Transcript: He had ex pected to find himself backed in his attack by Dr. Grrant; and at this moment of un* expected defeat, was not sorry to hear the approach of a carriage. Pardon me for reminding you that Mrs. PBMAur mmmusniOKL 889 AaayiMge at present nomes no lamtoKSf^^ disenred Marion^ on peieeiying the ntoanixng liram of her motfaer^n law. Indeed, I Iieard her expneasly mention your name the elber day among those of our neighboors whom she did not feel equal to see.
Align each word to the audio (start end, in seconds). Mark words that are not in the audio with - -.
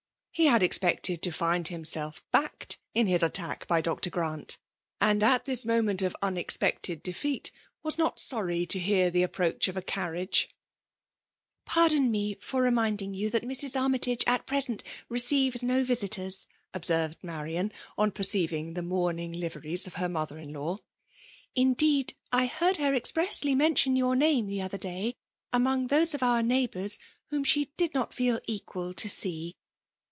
He 0.33 0.45
had 0.45 0.63
ex 0.63 0.79
pected 0.79 1.19
to 1.21 1.31
find 1.31 1.67
himself 1.67 2.23
backed 2.31 2.79
in 2.95 3.05
his 3.05 3.21
attack 3.21 3.67
by 3.67 3.81
Dr. 3.81 4.09
Grrant; 4.09 4.57
and 5.01 5.21
at 5.21 5.43
this 5.43 5.65
moment 5.65 6.01
of 6.01 6.15
un* 6.21 6.37
expected 6.37 7.03
defeat, 7.03 7.51
was 7.83 7.97
not 7.97 8.17
sorry 8.17 8.65
to 8.67 8.79
hear 8.79 9.11
the 9.11 9.23
approach 9.23 9.67
of 9.67 9.75
a 9.75 9.81
carriage. 9.81 10.49
Pardon 11.65 12.09
me 12.09 12.35
for 12.35 12.61
reminding 12.61 13.13
you 13.13 13.29
that 13.29 13.43
Mrs. 13.43 13.75
PBMAur 13.75 13.89
mmmusniOKL 13.91 13.95
889 13.95 14.17
AaayiMge 14.17 14.23
at 14.39 14.45
present 14.47 14.83
nomes 15.09 15.63
no 15.63 15.83
lamtoKSf^^ 15.83 16.45
disenred 16.79 17.17
Marion^ 17.21 17.71
on 17.97 18.09
peieeiying 18.11 18.73
the 18.73 18.81
ntoanixng 18.81 19.35
liram 19.37 19.85
of 19.85 19.93
her 19.95 20.07
motfaer^n 20.07 20.53
law. 20.55 20.77
Indeed, 21.55 22.13
I 22.31 22.47
Iieard 22.47 22.77
her 22.77 22.97
expneasly 22.97 23.55
mention 23.55 23.97
your 23.97 24.15
name 24.15 24.47
the 24.47 24.61
elber 24.61 24.77
day 24.79 25.17
among 25.51 25.87
those 25.87 26.13
of 26.13 26.23
our 26.23 26.41
neighboors 26.41 26.97
whom 27.29 27.43
she 27.43 27.65
did 27.75 27.93
not 27.93 28.13
feel 28.13 28.39
equal 28.47 28.93
to 28.93 29.09
see. 29.09 29.57